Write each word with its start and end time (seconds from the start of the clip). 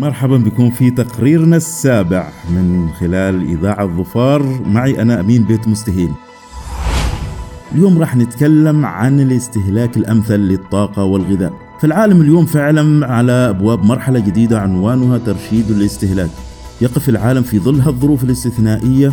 مرحبا 0.00 0.36
بكم 0.36 0.70
في 0.70 0.90
تقريرنا 0.90 1.56
السابع 1.56 2.28
من 2.50 2.88
خلال 3.00 3.42
إذاعة 3.42 3.86
ظفار 3.86 4.60
معي 4.66 5.02
أنا 5.02 5.20
أمين 5.20 5.42
بيت 5.42 5.68
مستهيل 5.68 6.10
اليوم 7.72 7.98
راح 7.98 8.16
نتكلم 8.16 8.86
عن 8.86 9.20
الاستهلاك 9.20 9.96
الأمثل 9.96 10.38
للطاقة 10.38 11.04
والغذاء. 11.04 11.52
فالعالم 11.80 12.20
اليوم 12.20 12.46
فعلا 12.46 13.06
على 13.06 13.32
أبواب 13.32 13.84
مرحلة 13.84 14.20
جديدة 14.20 14.60
عنوانها 14.60 15.18
ترشيد 15.18 15.70
الاستهلاك. 15.70 16.30
يقف 16.80 17.08
العالم 17.08 17.42
في 17.42 17.58
ظل 17.58 17.80
هالظروف 17.80 18.24
الاستثنائية 18.24 19.12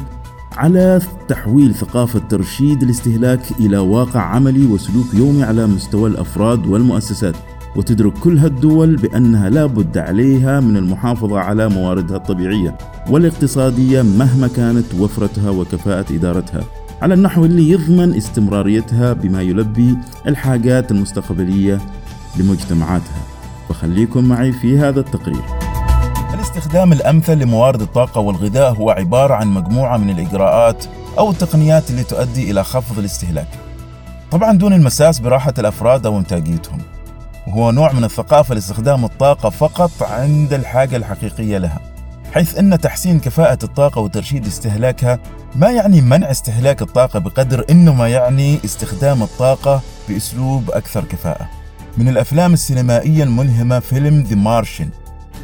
على 0.57 1.01
تحويل 1.27 1.75
ثقافة 1.75 2.19
ترشيد 2.19 2.83
الاستهلاك 2.83 3.41
إلى 3.59 3.77
واقع 3.77 4.21
عملي 4.21 4.65
وسلوك 4.65 5.13
يومي 5.13 5.43
على 5.43 5.67
مستوى 5.67 6.09
الأفراد 6.09 6.67
والمؤسسات. 6.67 7.35
وتدرك 7.75 8.13
كل 8.13 8.37
هالدول 8.37 8.95
بأنها 8.95 9.49
لا 9.49 9.65
بد 9.65 9.97
عليها 9.97 10.59
من 10.59 10.77
المحافظة 10.77 11.39
على 11.39 11.69
مواردها 11.69 12.17
الطبيعية 12.17 12.77
والاقتصادية 13.09 14.01
مهما 14.01 14.47
كانت 14.47 14.93
وفرتها 14.99 15.49
وكفاءة 15.49 16.05
إدارتها 16.11 16.63
على 17.01 17.13
النحو 17.13 17.45
اللي 17.45 17.69
يضمن 17.69 18.13
استمراريتها 18.13 19.13
بما 19.13 19.41
يلبي 19.41 19.97
الحاجات 20.27 20.91
المستقبلية 20.91 21.81
لمجتمعاتها. 22.37 23.21
فخليكم 23.69 24.23
معي 24.23 24.51
في 24.51 24.79
هذا 24.79 24.99
التقرير. 24.99 25.43
الاستخدام 26.33 26.93
الأمثل 26.93 27.37
لموارد 27.37 27.81
الطاقة 27.81 28.21
والغذاء 28.21 28.73
هو 28.73 28.89
عبارة 28.89 29.33
عن 29.33 29.47
مجموعة 29.47 29.97
من 29.97 30.09
الإجراءات 30.09 30.85
أو 31.17 31.31
التقنيات 31.31 31.89
اللي 31.89 32.03
تؤدي 32.03 32.51
إلى 32.51 32.63
خفض 32.63 32.99
الاستهلاك. 32.99 33.47
طبعا 34.31 34.53
دون 34.57 34.73
المساس 34.73 35.19
براحة 35.19 35.53
الأفراد 35.59 36.05
أو 36.05 36.17
إنتاجيتهم. 36.17 36.79
وهو 37.47 37.71
نوع 37.71 37.91
من 37.91 38.03
الثقافة 38.03 38.55
لاستخدام 38.55 39.05
الطاقة 39.05 39.49
فقط 39.49 40.03
عند 40.03 40.53
الحاجة 40.53 40.95
الحقيقية 40.95 41.57
لها 41.57 41.79
حيث 42.33 42.57
أن 42.57 42.79
تحسين 42.79 43.19
كفاءة 43.19 43.59
الطاقة 43.63 44.01
وترشيد 44.01 44.45
استهلاكها 44.45 45.19
ما 45.55 45.71
يعني 45.71 46.01
منع 46.01 46.31
استهلاك 46.31 46.81
الطاقة 46.81 47.19
بقدر 47.19 47.65
أنه 47.69 47.93
ما 47.93 48.09
يعني 48.09 48.59
استخدام 48.65 49.23
الطاقة 49.23 49.81
بأسلوب 50.09 50.71
أكثر 50.71 51.03
كفاءة. 51.03 51.49
من 51.97 52.09
الأفلام 52.09 52.53
السينمائية 52.53 53.23
الملهمة 53.23 53.79
فيلم 53.79 54.21
The 54.21 54.35
Martian 54.35 54.89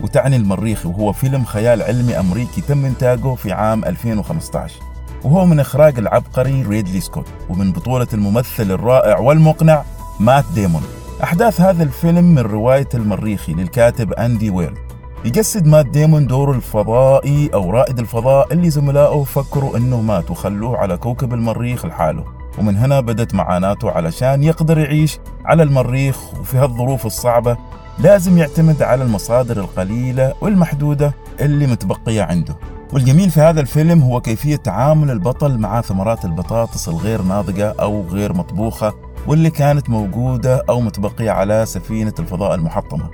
وتعني 0.01 0.35
المريخ 0.35 0.85
وهو 0.85 1.13
فيلم 1.13 1.45
خيال 1.45 1.81
علمي 1.81 2.19
أمريكي 2.19 2.61
تم 2.61 2.85
إنتاجه 2.85 3.35
في 3.35 3.51
عام 3.51 3.85
2015 3.85 4.75
وهو 5.23 5.45
من 5.45 5.59
إخراج 5.59 5.99
العبقري 5.99 6.61
ريدلي 6.63 7.01
سكوت 7.01 7.27
ومن 7.49 7.71
بطولة 7.71 8.07
الممثل 8.13 8.71
الرائع 8.71 9.19
والمقنع 9.19 9.83
مات 10.19 10.45
ديمون. 10.55 11.02
أحداث 11.23 11.61
هذا 11.61 11.83
الفيلم 11.83 12.23
من 12.23 12.39
رواية 12.39 12.89
المريخي 12.93 13.53
للكاتب 13.53 14.13
أندي 14.13 14.49
وير. 14.49 14.73
يجسد 15.25 15.67
مات 15.67 15.85
ديمون 15.85 16.27
دور 16.27 16.51
الفضائي 16.51 17.49
أو 17.53 17.69
رائد 17.69 17.99
الفضاء 17.99 18.53
اللي 18.53 18.69
زملائه 18.69 19.23
فكروا 19.23 19.77
إنه 19.77 20.01
مات 20.01 20.31
وخلوه 20.31 20.77
على 20.77 20.97
كوكب 20.97 21.33
المريخ 21.33 21.85
لحاله. 21.85 22.23
ومن 22.57 22.77
هنا 22.77 22.99
بدت 22.99 23.35
معاناته 23.35 23.91
علشان 23.91 24.43
يقدر 24.43 24.77
يعيش 24.77 25.19
على 25.45 25.63
المريخ. 25.63 26.39
وفي 26.39 26.57
هالظروف 26.57 27.05
الصعبة 27.05 27.57
لازم 27.99 28.37
يعتمد 28.37 28.81
على 28.81 29.03
المصادر 29.03 29.57
القليلة 29.57 30.33
والمحدودة 30.41 31.13
اللي 31.39 31.67
متبقية 31.67 32.23
عنده. 32.23 32.55
والجميل 32.93 33.29
في 33.29 33.41
هذا 33.41 33.61
الفيلم 33.61 34.01
هو 34.01 34.21
كيفية 34.21 34.55
تعامل 34.55 35.11
البطل 35.11 35.57
مع 35.57 35.81
ثمرات 35.81 36.25
البطاطس 36.25 36.89
الغير 36.89 37.21
ناضجة 37.21 37.75
أو 37.79 38.03
غير 38.07 38.33
مطبوخة 38.33 39.12
واللي 39.27 39.49
كانت 39.49 39.89
موجودة 39.89 40.63
أو 40.69 40.81
متبقية 40.81 41.31
على 41.31 41.65
سفينة 41.65 42.13
الفضاء 42.19 42.55
المحطمة 42.55 43.09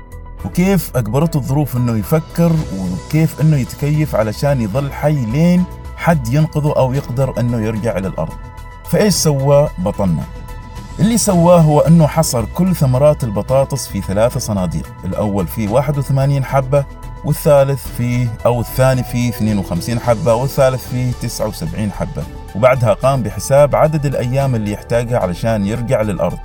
وكيف 0.45 0.97
أجبرته 0.97 1.38
الظروف 1.38 1.77
أنه 1.77 1.97
يفكر 1.97 2.52
وكيف 2.79 3.41
أنه 3.41 3.57
يتكيف 3.57 4.15
علشان 4.15 4.61
يظل 4.61 4.91
حي 4.91 5.25
لين 5.25 5.63
حد 5.97 6.27
ينقذه 6.33 6.73
أو 6.77 6.93
يقدر 6.93 7.39
أنه 7.39 7.58
يرجع 7.61 7.97
إلى 7.97 8.08
الأرض 8.08 8.33
فإيش 8.86 9.14
سوى 9.14 9.70
بطلنا؟ 9.77 10.23
اللي 10.99 11.17
سواه 11.17 11.59
هو 11.59 11.80
أنه 11.80 12.08
حصر 12.08 12.45
كل 12.45 12.76
ثمرات 12.76 13.23
البطاطس 13.23 13.87
في 13.87 14.02
ثلاثة 14.02 14.39
صناديق 14.39 14.93
الأول 15.05 15.47
فيه 15.47 15.70
81 15.70 16.43
حبة 16.45 16.86
والثالث 17.25 17.87
فيه 17.97 18.27
أو 18.45 18.59
الثاني 18.61 19.03
فيه 19.03 19.30
52 19.30 19.99
حبة 19.99 20.33
والثالث 20.33 20.89
فيه 20.89 21.11
79 21.21 21.91
حبة. 21.91 22.23
وبعدها 22.55 22.93
قام 22.93 23.23
بحساب 23.23 23.75
عدد 23.75 24.05
الأيام 24.05 24.55
اللي 24.55 24.71
يحتاجها 24.71 25.17
علشان 25.17 25.65
يرجع 25.65 26.02
للأرض. 26.02 26.37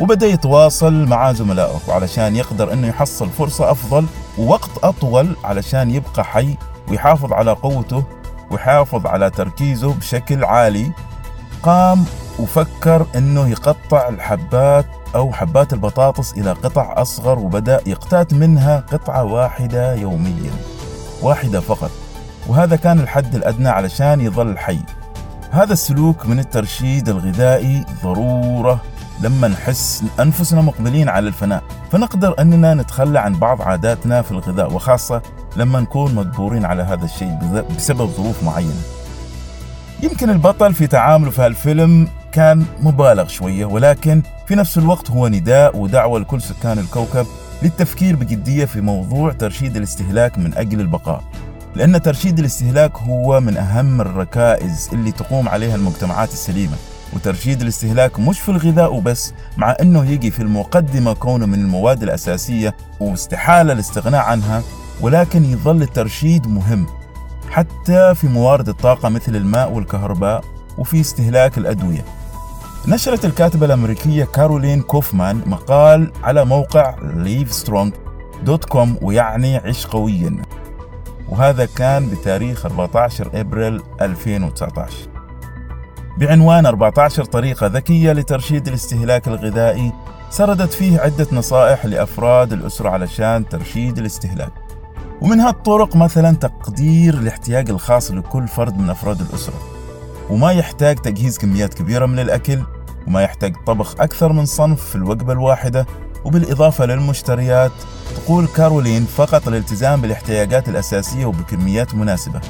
وبدأ 0.00 0.26
يتواصل 0.26 0.92
مع 1.08 1.32
زملائه 1.32 1.80
علشان 1.88 2.36
يقدر 2.36 2.72
أنه 2.72 2.88
يحصل 2.88 3.28
فرصة 3.28 3.70
أفضل 3.70 4.06
ووقت 4.38 4.70
أطول 4.82 5.36
علشان 5.44 5.90
يبقى 5.90 6.24
حي 6.24 6.56
ويحافظ 6.88 7.32
على 7.32 7.50
قوته 7.52 8.04
ويحافظ 8.50 9.06
على 9.06 9.30
تركيزه 9.30 9.94
بشكل 9.94 10.44
عالي. 10.44 10.92
قام 11.62 12.04
وفكر 12.38 13.06
إنه 13.16 13.48
يقطع 13.48 14.08
الحبات 14.08 14.86
أو 15.14 15.32
حبات 15.32 15.72
البطاطس 15.72 16.32
إلى 16.32 16.52
قطع 16.52 16.94
أصغر 17.02 17.38
وبدأ 17.38 17.80
يقتات 17.86 18.34
منها 18.34 18.84
قطعة 18.92 19.24
واحدة 19.24 19.94
يوميا 19.94 20.50
واحدة 21.22 21.60
فقط. 21.60 21.90
وهذا 22.48 22.76
كان 22.76 23.00
الحد 23.00 23.34
الأدنى 23.34 23.68
علشان 23.68 24.20
يظل 24.20 24.58
حي. 24.58 24.78
هذا 25.50 25.72
السلوك 25.72 26.26
من 26.26 26.38
الترشيد 26.38 27.08
الغذائي 27.08 27.84
ضرورة 28.04 28.80
لما 29.20 29.48
نحس 29.48 30.04
أنفسنا 30.20 30.60
مقبلين 30.60 31.08
على 31.08 31.28
الفناء. 31.28 31.62
فنقدر 31.92 32.34
أننا 32.38 32.74
نتخلى 32.74 33.18
عن 33.18 33.34
بعض 33.34 33.62
عاداتنا 33.62 34.22
في 34.22 34.30
الغذاء 34.32 34.72
وخاصة 34.72 35.22
لما 35.56 35.80
نكون 35.80 36.14
مجبورين 36.14 36.64
على 36.64 36.82
هذا 36.82 37.04
الشيء 37.04 37.64
بسبب 37.76 38.06
ظروف 38.06 38.42
معينة. 38.42 38.82
يمكن 40.02 40.30
البطل 40.30 40.74
في 40.74 40.86
تعامله 40.86 41.30
في 41.30 41.42
هالفيلم 41.42 42.08
كان 42.32 42.64
مبالغ 42.82 43.28
شوية 43.28 43.64
ولكن 43.64 44.22
في 44.46 44.54
نفس 44.54 44.78
الوقت 44.78 45.10
هو 45.10 45.28
نداء 45.28 45.76
ودعوة 45.76 46.20
لكل 46.20 46.42
سكان 46.42 46.78
الكوكب 46.78 47.26
للتفكير 47.62 48.16
بجدية 48.16 48.64
في 48.64 48.80
موضوع 48.80 49.32
ترشيد 49.32 49.76
الاستهلاك 49.76 50.38
من 50.38 50.54
أجل 50.54 50.80
البقاء. 50.80 51.24
لأن 51.74 52.02
ترشيد 52.02 52.38
الاستهلاك 52.38 52.96
هو 52.96 53.40
من 53.40 53.56
أهم 53.56 54.00
الركائز 54.00 54.88
اللي 54.92 55.12
تقوم 55.12 55.48
عليها 55.48 55.74
المجتمعات 55.76 56.32
السليمة. 56.32 56.76
وترشيد 57.12 57.62
الاستهلاك 57.62 58.20
مش 58.20 58.40
في 58.40 58.48
الغذاء 58.48 58.94
وبس 58.94 59.32
مع 59.56 59.76
أنه 59.80 60.04
يجي 60.04 60.30
في 60.30 60.42
المقدمة 60.42 61.12
كونه 61.12 61.46
من 61.46 61.54
المواد 61.54 62.02
الأساسية 62.02 62.74
واستحالة 63.00 63.72
الاستغناء 63.72 64.20
عنها 64.20 64.62
ولكن 65.00 65.44
يظل 65.44 65.82
الترشيد 65.82 66.46
مهم. 66.46 66.86
حتى 67.50 68.14
في 68.14 68.26
موارد 68.26 68.68
الطاقة 68.68 69.08
مثل 69.08 69.36
الماء 69.36 69.72
والكهرباء 69.72 70.44
وفي 70.78 71.00
استهلاك 71.00 71.58
الأدوية. 71.58 72.04
نشرت 72.88 73.24
الكاتبة 73.24 73.66
الأمريكية 73.66 74.24
كارولين 74.24 74.82
كوفمان 74.82 75.42
مقال 75.46 76.12
على 76.22 76.44
موقع 76.44 76.96
livestrong.com 76.96 78.88
ويعني 79.02 79.56
عش 79.56 79.86
قويا. 79.86 80.42
وهذا 81.28 81.64
كان 81.64 82.08
بتاريخ 82.08 82.66
14 82.66 83.30
إبريل 83.34 83.82
2019 84.00 84.96
بعنوان 86.18 86.66
14 86.66 87.24
طريقة 87.24 87.66
ذكية 87.66 88.12
لترشيد 88.12 88.68
الاستهلاك 88.68 89.28
الغذائي 89.28 89.92
سردت 90.30 90.72
فيه 90.72 91.00
عدة 91.00 91.26
نصائح 91.32 91.86
لأفراد 91.86 92.52
الأسرة 92.52 92.88
علشان 92.90 93.48
ترشيد 93.48 93.98
الاستهلاك. 93.98 94.52
ومن 95.20 95.40
هالطرق 95.40 95.96
مثلا 95.96 96.36
تقدير 96.36 97.14
الاحتياج 97.14 97.70
الخاص 97.70 98.10
لكل 98.10 98.48
فرد 98.48 98.78
من 98.78 98.90
أفراد 98.90 99.20
الأسرة. 99.20 99.71
وما 100.32 100.52
يحتاج 100.52 100.96
تجهيز 100.96 101.38
كميات 101.38 101.74
كبيرة 101.74 102.06
من 102.06 102.18
الأكل 102.18 102.62
وما 103.06 103.22
يحتاج 103.22 103.56
طبخ 103.66 104.00
أكثر 104.00 104.32
من 104.32 104.46
صنف 104.46 104.84
في 104.84 104.96
الوجبة 104.96 105.32
الواحدة. 105.32 105.86
وبالإضافة 106.24 106.86
للمشتريات 106.86 107.72
تقول 108.16 108.46
كارولين 108.46 109.04
فقط 109.04 109.48
الالتزام 109.48 110.00
بالاحتياجات 110.00 110.68
الأساسية 110.68 111.26
وبكميات 111.26 111.94
مناسبة. 111.94 112.40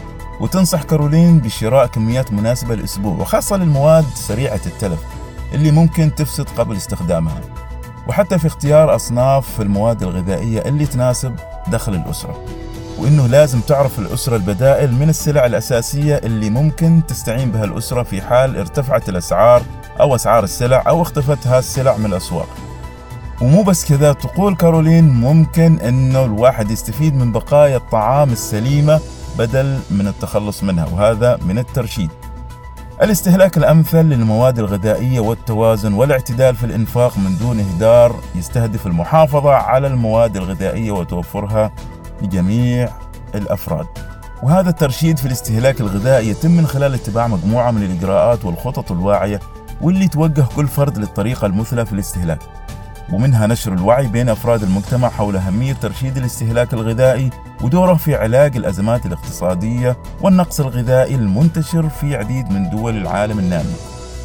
وتنصح 0.40 0.82
كارولين 0.82 1.38
بشراء 1.38 1.86
كميات 1.86 2.32
مناسبة 2.32 2.74
الأسبوع 2.74 3.12
وخاصة 3.12 3.56
للمواد 3.56 4.04
سريعة 4.14 4.60
التلف 4.66 5.00
اللي 5.54 5.70
ممكن 5.70 6.14
تفسد 6.14 6.48
قبل 6.58 6.76
استخدامها. 6.76 7.40
وحتى 8.08 8.38
في 8.38 8.46
اختيار 8.46 8.94
أصناف 8.96 9.60
المواد 9.60 10.02
الغذائية 10.02 10.60
اللي 10.60 10.86
تناسب 10.86 11.36
دخل 11.68 11.94
الأسرة. 11.94 12.61
وإنه 12.98 13.26
لازم 13.26 13.60
تعرف 13.60 13.98
الأسرة 13.98 14.36
البدائل 14.36 14.92
من 14.92 15.08
السلع 15.08 15.46
الأساسية 15.46 16.16
اللي 16.16 16.50
ممكن 16.50 17.00
تستعين 17.08 17.50
بها 17.50 17.64
الأسرة 17.64 18.02
في 18.02 18.22
حال 18.22 18.56
ارتفعت 18.56 19.08
الأسعار 19.08 19.62
أو 20.00 20.14
أسعار 20.14 20.44
السلع 20.44 20.84
أو 20.88 21.02
اختفت 21.02 21.46
هالسلع 21.46 21.96
من 21.96 22.06
الأسواق. 22.06 22.48
ومو 23.40 23.62
بس 23.62 23.84
كذا 23.84 24.12
تقول 24.12 24.56
كارولين 24.56 25.08
ممكن 25.08 25.78
إنه 25.80 26.24
الواحد 26.24 26.70
يستفيد 26.70 27.14
من 27.14 27.32
بقايا 27.32 27.76
الطعام 27.76 28.32
السليمة 28.32 29.00
بدل 29.38 29.78
من 29.90 30.06
التخلص 30.06 30.62
منها 30.62 30.86
وهذا 30.86 31.38
من 31.46 31.58
الترشيد. 31.58 32.10
الاستهلاك 33.02 33.56
الأمثل 33.56 34.02
للمواد 34.02 34.58
الغذائية 34.58 35.20
والتوازن 35.20 35.92
والاعتدال 35.92 36.56
في 36.56 36.64
الإنفاق 36.64 37.18
من 37.18 37.38
دون 37.38 37.60
إهدار 37.60 38.16
يستهدف 38.34 38.86
المحافظة 38.86 39.50
على 39.50 39.86
المواد 39.86 40.36
الغذائية 40.36 40.92
وتوفرها 40.92 41.72
لجميع 42.22 42.88
الأفراد. 43.34 43.86
وهذا 44.42 44.70
الترشيد 44.70 45.18
في 45.18 45.26
الاستهلاك 45.26 45.80
الغذائي 45.80 46.28
يتم 46.28 46.50
من 46.50 46.66
خلال 46.66 46.94
اتباع 46.94 47.26
مجموعة 47.26 47.70
من 47.70 47.82
الإجراءات 47.82 48.44
والخطط 48.44 48.92
الواعية 48.92 49.40
واللي 49.80 50.08
توجه 50.08 50.44
كل 50.56 50.68
فرد 50.68 50.98
للطريقة 50.98 51.46
المثلى 51.46 51.86
في 51.86 51.92
الاستهلاك. 51.92 52.38
ومنها 53.12 53.46
نشر 53.46 53.72
الوعي 53.72 54.06
بين 54.06 54.28
أفراد 54.28 54.62
المجتمع 54.62 55.08
حول 55.08 55.36
أهمية 55.36 55.72
ترشيد 55.72 56.16
الاستهلاك 56.16 56.74
الغذائي 56.74 57.30
ودوره 57.62 57.94
في 57.94 58.14
علاج 58.14 58.56
الأزمات 58.56 59.06
الاقتصادية 59.06 59.96
والنقص 60.20 60.60
الغذائي 60.60 61.14
المنتشر 61.14 61.88
في 61.88 62.16
عديد 62.16 62.50
من 62.50 62.70
دول 62.70 62.96
العالم 62.96 63.38
النامي. 63.38 63.74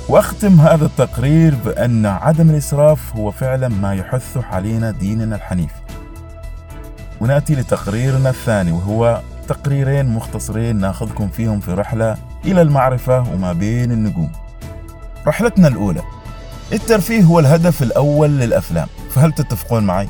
وأختم 0.09 0.61
هذا 0.61 0.85
التقرير 0.85 1.55
بأن 1.65 2.05
عدم 2.05 2.49
الإسراف 2.49 3.15
هو 3.15 3.31
فعلا 3.31 3.67
ما 3.67 3.93
يحث 3.93 4.37
علينا 4.51 4.91
ديننا 4.91 5.35
الحنيف. 5.35 5.71
ونأتي 7.21 7.55
لتقريرنا 7.55 8.29
الثاني 8.29 8.71
وهو 8.71 9.21
تقريرين 9.47 10.05
مختصرين 10.05 10.75
ناخذكم 10.75 11.27
فيهم 11.27 11.59
في 11.59 11.73
رحلة 11.73 12.17
إلى 12.45 12.61
المعرفة 12.61 13.19
وما 13.19 13.53
بين 13.53 13.91
النجوم. 13.91 14.31
رحلتنا 15.27 15.67
الأولى. 15.67 16.01
الترفيه 16.73 17.23
هو 17.23 17.39
الهدف 17.39 17.83
الأول 17.83 18.29
للأفلام. 18.29 18.87
فهل 19.11 19.31
تتفقون 19.31 19.83
معي؟ 19.83 20.09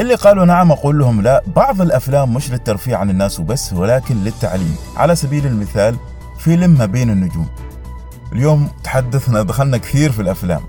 اللي 0.00 0.14
قالوا 0.14 0.44
نعم 0.44 0.72
أقول 0.72 0.98
لهم 0.98 1.22
لا 1.22 1.42
بعض 1.56 1.80
الأفلام 1.80 2.34
مش 2.34 2.50
للترفيه 2.50 2.96
عن 2.96 3.10
الناس 3.10 3.40
وبس 3.40 3.72
ولكن 3.72 4.24
للتعليم. 4.24 4.76
على 4.96 5.16
سبيل 5.16 5.46
المثال 5.46 5.96
فيلم 6.38 6.70
ما 6.70 6.86
بين 6.86 7.10
النجوم. 7.10 7.48
اليوم 8.32 8.68
تحدثنا 8.84 9.42
دخلنا 9.42 9.76
كثير 9.78 10.12
في 10.12 10.22
الأفلام. 10.22 10.60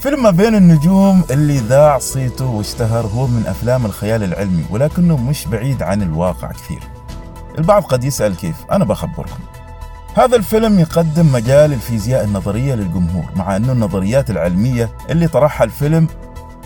فيلم 0.00 0.22
ما 0.22 0.30
بين 0.30 0.54
النجوم 0.54 1.24
اللي 1.30 1.58
ذاع 1.58 1.98
صيته 1.98 2.44
واشتهر 2.46 3.06
هو 3.06 3.26
من 3.26 3.46
أفلام 3.46 3.86
الخيال 3.86 4.22
العلمي 4.22 4.64
ولكنه 4.70 5.16
مش 5.16 5.46
بعيد 5.46 5.82
عن 5.82 6.02
الواقع 6.02 6.52
كثير. 6.52 6.82
البعض 7.58 7.82
قد 7.82 8.04
يسأل 8.04 8.36
كيف 8.36 8.56
أنا 8.72 8.84
بخبركم. 8.84 9.38
هذا 10.14 10.36
الفيلم 10.36 10.80
يقدم 10.80 11.32
مجال 11.32 11.72
الفيزياء 11.72 12.24
النظرية 12.24 12.74
للجمهور 12.74 13.24
مع 13.36 13.56
أنه 13.56 13.72
النظريات 13.72 14.30
العلمية 14.30 14.90
اللي 15.10 15.28
طرحها 15.28 15.64
الفيلم 15.64 16.08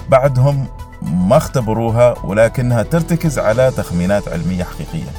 بعدهم 0.08 0.66
ما 1.02 1.36
اختبروها 1.36 2.14
ولكنها 2.24 2.82
ترتكز 2.82 3.38
على 3.38 3.70
تخمينات 3.76 4.28
علمية 4.28 4.64
حقيقية. 4.64 5.10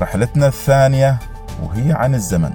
رحلتنا 0.00 0.46
الثانية 0.46 1.18
وهي 1.62 1.92
عن 1.92 2.14
الزمن. 2.14 2.52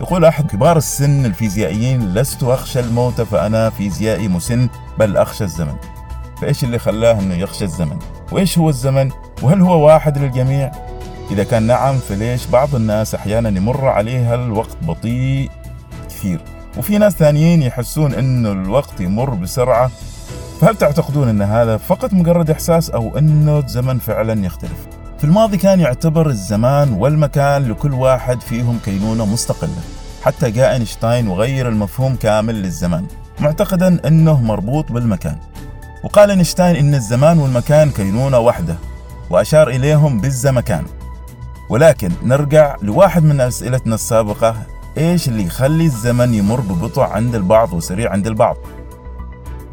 يقول 0.00 0.24
أحد 0.24 0.50
كبار 0.50 0.76
السن 0.76 1.26
الفيزيائيين 1.26 2.14
لست 2.14 2.42
أخشى 2.42 2.80
الموت 2.80 3.20
فأنا 3.20 3.70
فيزيائي 3.70 4.28
مسن 4.28 4.68
بل 4.98 5.16
أخشى 5.16 5.44
الزمن. 5.44 5.74
فإيش 6.40 6.64
اللي 6.64 6.78
خلاه 6.78 7.20
أنه 7.20 7.34
يخشى 7.34 7.64
الزمن؟ 7.64 7.98
وإيش 8.32 8.58
هو 8.58 8.68
الزمن؟ 8.68 9.10
وهل 9.42 9.60
هو 9.60 9.86
واحد 9.86 10.18
للجميع؟ 10.18 10.72
إذا 11.30 11.44
كان 11.44 11.62
نعم 11.62 11.98
فليش 11.98 12.46
بعض 12.46 12.74
الناس 12.74 13.14
أحيانا 13.14 13.48
يمر 13.48 13.88
عليها 13.88 14.34
الوقت 14.34 14.76
بطيء 14.82 15.50
كثير؟ 16.08 16.40
وفي 16.78 16.98
ناس 16.98 17.12
ثانيين 17.12 17.62
يحسون 17.62 18.14
أنه 18.14 18.52
الوقت 18.52 19.00
يمر 19.00 19.30
بسرعة. 19.30 19.90
فهل 20.60 20.76
تعتقدون 20.76 21.28
أن 21.28 21.42
هذا 21.42 21.76
فقط 21.76 22.12
مجرد 22.12 22.50
إحساس 22.50 22.90
أو 22.90 23.18
أنه 23.18 23.58
الزمن 23.58 23.98
فعلا 23.98 24.46
يختلف؟ 24.46 24.99
في 25.20 25.26
الماضي 25.26 25.56
كان 25.56 25.80
يعتبر 25.80 26.26
الزمان 26.26 26.92
والمكان 26.92 27.68
لكل 27.68 27.94
واحد 27.94 28.40
فيهم 28.40 28.78
كينونة 28.84 29.26
مستقلة. 29.26 29.80
حتى 30.22 30.50
جاء 30.50 30.72
أينشتاين 30.72 31.28
وغير 31.28 31.68
المفهوم 31.68 32.16
كامل 32.16 32.54
للزمان 32.54 33.06
معتقدا 33.40 34.08
أنه 34.08 34.42
مربوط 34.42 34.92
بالمكان. 34.92 35.36
وقال 36.04 36.30
أينشتاين 36.30 36.76
أن 36.76 36.94
الزمان 36.94 37.38
والمكان 37.38 37.90
كينونة 37.90 38.38
واحدة 38.38 38.76
وأشار 39.30 39.68
إليهم 39.68 40.20
بالزمكان. 40.20 40.84
ولكن 41.68 42.10
نرجع 42.22 42.76
لواحد 42.82 43.24
من 43.24 43.40
أسئلتنا 43.40 43.94
السابقة 43.94 44.56
إيش 44.98 45.28
اللي 45.28 45.46
يخلي 45.46 45.84
الزمن 45.84 46.34
يمر 46.34 46.60
ببطء 46.60 47.02
عند 47.02 47.34
البعض 47.34 47.72
وسريع 47.72 48.12
عند 48.12 48.26
البعض؟ 48.26 48.56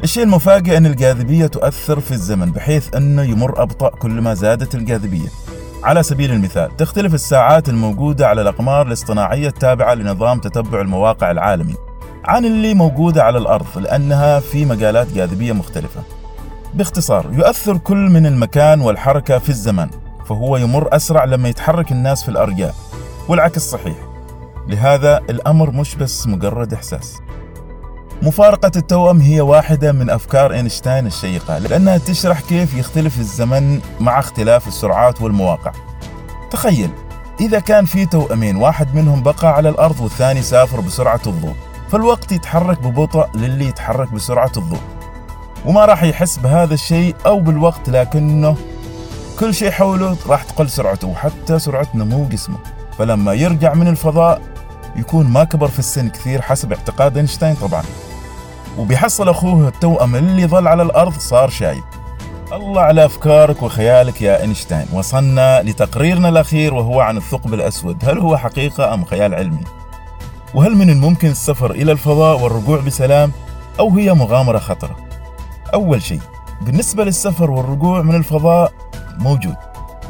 الشيء 0.04 0.22
المفاجئ 0.22 0.76
أن 0.76 0.86
الجاذبية 0.86 1.46
تؤثر 1.46 2.00
في 2.00 2.12
الزمن 2.12 2.50
بحيث 2.52 2.94
أنه 2.96 3.22
يمر 3.22 3.62
أبطأ 3.62 3.88
كل 3.88 4.10
ما 4.10 4.34
زادت 4.34 4.74
الجاذبية. 4.74 5.28
على 5.84 6.02
سبيل 6.02 6.32
المثال 6.32 6.76
تختلف 6.76 7.14
الساعات 7.14 7.68
الموجودة 7.68 8.28
على 8.28 8.42
الأقمار 8.42 8.86
الاصطناعية 8.86 9.48
التابعة 9.48 9.94
لنظام 9.94 10.38
تتبع 10.38 10.80
المواقع 10.80 11.30
العالمي 11.30 11.74
عن 12.24 12.44
اللي 12.44 12.74
موجودة 12.74 13.24
على 13.24 13.38
الأرض 13.38 13.66
لأنها 13.78 14.40
في 14.40 14.64
مجالات 14.64 15.12
جاذبية 15.12 15.52
مختلفة. 15.52 16.00
باختصار 16.74 17.26
يؤثر 17.32 17.76
كل 17.76 17.96
من 17.96 18.26
المكان 18.26 18.80
والحركة 18.80 19.38
في 19.38 19.48
الزمان 19.48 19.90
فهو 20.26 20.56
يمر 20.56 20.96
أسرع 20.96 21.24
لما 21.24 21.48
يتحرك 21.48 21.92
الناس 21.92 22.22
في 22.22 22.28
الأرجاء 22.28 22.74
والعكس 23.28 23.70
صحيح. 23.70 23.96
لهذا 24.68 25.18
الأمر 25.30 25.70
مش 25.70 25.94
بس 25.94 26.26
مجرد 26.26 26.72
إحساس. 26.74 27.18
مفارقة 28.22 28.70
التوأم 28.76 29.20
هي 29.20 29.40
واحدة 29.40 29.92
من 29.92 30.10
أفكار 30.10 30.52
أينشتاين 30.52 31.06
الشيقة 31.06 31.58
لأنها 31.58 31.98
تشرح 31.98 32.40
كيف 32.40 32.74
يختلف 32.74 33.18
الزمن 33.18 33.80
مع 34.00 34.18
اختلاف 34.18 34.68
السرعات 34.68 35.22
والمواقع. 35.22 35.72
تخيل 36.50 36.90
إذا 37.40 37.60
كان 37.60 37.84
في 37.84 38.06
توأمين 38.06 38.56
واحد 38.56 38.94
منهم 38.94 39.22
بقى 39.22 39.54
على 39.54 39.68
الأرض 39.68 40.00
والثاني 40.00 40.42
سافر 40.42 40.80
بسرعة 40.80 41.20
الضوء 41.26 41.54
فالوقت 41.90 42.32
يتحرك 42.32 42.82
ببطء 42.82 43.28
للي 43.34 43.64
يتحرك 43.64 44.12
بسرعة 44.12 44.52
الضوء. 44.56 44.80
وما 45.66 45.84
راح 45.84 46.02
يحس 46.02 46.38
بهذا 46.38 46.74
الشيء 46.74 47.16
أو 47.26 47.40
بالوقت 47.40 47.88
لكنه 47.88 48.56
كل 49.40 49.54
شيء 49.54 49.70
حوله 49.70 50.16
راح 50.26 50.42
تقل 50.42 50.70
سرعته 50.70 51.08
وحتى 51.08 51.58
سرعة 51.58 51.88
نمو 51.94 52.24
جسمه. 52.24 52.58
فلما 52.98 53.34
يرجع 53.34 53.74
من 53.74 53.88
الفضاء 53.88 54.42
يكون 54.96 55.26
ما 55.26 55.44
كبر 55.44 55.68
في 55.68 55.78
السن 55.78 56.08
كثير 56.08 56.42
حسب 56.42 56.72
اعتقاد 56.72 57.16
أينشتاين 57.16 57.54
طبعا. 57.54 57.82
وبيحصل 58.78 59.28
أخوه 59.28 59.68
التوأم 59.68 60.16
اللي 60.16 60.46
ظل 60.46 60.68
على 60.68 60.82
الأرض 60.82 61.12
صار 61.12 61.50
شايب. 61.50 61.84
الله 62.52 62.80
على 62.80 63.04
أفكارك 63.04 63.62
وخيالك 63.62 64.22
يا 64.22 64.42
أينشتاين. 64.42 64.86
وصلنا 64.92 65.62
لتقريرنا 65.62 66.28
الأخير 66.28 66.74
وهو 66.74 67.00
عن 67.00 67.16
الثقب 67.16 67.54
الأسود. 67.54 68.08
هل 68.08 68.18
هو 68.18 68.36
حقيقة 68.36 68.94
أم 68.94 69.04
خيال 69.04 69.34
علمي؟ 69.34 69.64
وهل 70.54 70.76
من 70.76 70.90
الممكن 70.90 71.28
السفر 71.28 71.70
إلى 71.70 71.92
الفضاء 71.92 72.40
والرجوع 72.40 72.80
بسلام؟ 72.80 73.32
أو 73.80 73.90
هي 73.90 74.14
مغامرة 74.14 74.58
خطرة؟ 74.58 74.96
أول 75.74 76.02
شيء 76.02 76.20
بالنسبة 76.60 77.04
للسفر 77.04 77.50
والرجوع 77.50 78.02
من 78.02 78.14
الفضاء 78.14 78.72
موجود. 79.18 79.56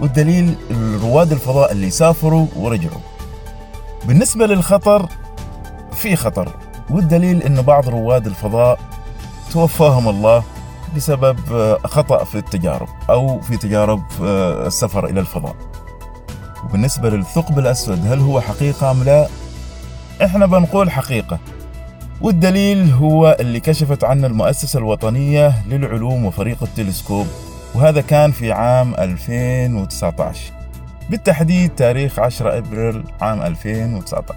والدليل 0.01 0.55
رواد 1.03 1.33
الفضاء 1.33 1.73
اللي 1.73 1.91
سافروا 1.91 2.47
ورجعوا. 2.57 3.01
بالنسبة 4.05 4.47
للخطر 4.47 5.09
في 5.93 6.17
خطر. 6.17 6.49
والدليل 6.91 7.43
أن 7.43 7.63
بعض 7.63 7.89
رواد 7.89 8.27
الفضاء 8.27 8.79
توفاهم 9.53 10.09
الله 10.09 10.43
بسبب 10.97 11.39
خطأ 11.85 12.25
في 12.25 12.39
التجارب 12.39 12.89
أو 13.11 13.41
في 13.41 13.57
تجارب 13.57 14.03
السفر 14.67 15.07
إلى 15.07 15.21
الفضاء. 15.21 15.55
وبالنسبة 16.65 17.11
للثقب 17.11 17.59
الأسود 17.59 18.07
هل 18.07 18.19
هو 18.21 18.41
حقيقة 18.41 18.91
أم 18.91 19.03
لا؟ 19.05 19.29
إحنا 20.25 20.47
بنقول 20.47 20.91
حقيقة. 20.91 21.39
والدليل 22.21 22.93
هو 22.93 23.37
اللي 23.41 23.61
كشفت 23.61 24.05
عنه 24.05 24.27
المؤسسة 24.27 24.79
الوطنية 24.79 25.67
للعلوم 25.67 26.25
وفريق 26.25 26.63
التلسكوب 26.63 27.27
وهذا 27.75 28.01
كان 28.01 28.31
في 28.33 28.53
عام 28.53 28.95
2019 28.95 30.53
بالتحديد 31.11 31.71
تاريخ 31.75 32.19
10 32.19 32.59
أبريل 32.59 33.05
عام 33.21 33.43
2019 33.43 34.35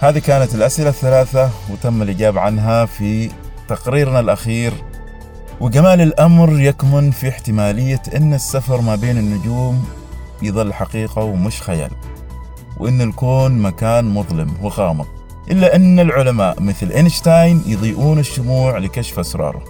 هذه 0.00 0.18
كانت 0.18 0.54
الأسئلة 0.54 0.88
الثلاثة 0.88 1.50
وتم 1.70 2.02
الإجابة 2.02 2.40
عنها 2.40 2.84
في 2.84 3.30
تقريرنا 3.68 4.20
الأخير. 4.20 4.72
وجمال 5.60 6.00
الأمر 6.00 6.60
يكمن 6.60 7.10
في 7.10 7.28
احتمالية 7.28 8.02
أن 8.16 8.34
السفر 8.34 8.80
ما 8.80 8.94
بين 8.94 9.18
النجوم 9.18 9.84
يظل 10.42 10.72
حقيقة 10.72 11.22
ومش 11.22 11.62
خيال 11.62 11.90
وأن 12.76 13.00
الكون 13.00 13.58
مكان 13.58 14.04
مظلم 14.04 14.52
وغامض. 14.62 15.06
إلا 15.50 15.76
أن 15.76 16.00
العلماء 16.00 16.62
مثل 16.62 16.90
إينشتاين 16.90 17.62
يضيئون 17.66 18.18
الشموع 18.18 18.78
لكشف 18.78 19.18
أسراره. 19.18 19.64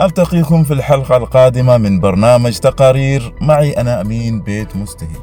ألتقيكم 0.00 0.64
في 0.64 0.74
الحلقة 0.74 1.16
القادمة 1.16 1.78
من 1.78 2.00
برنامج 2.00 2.58
تقارير. 2.58 3.34
معي 3.40 3.72
أنا 3.72 4.00
أمين 4.00 4.40
بيت 4.40 4.76
مستهي 4.76 5.16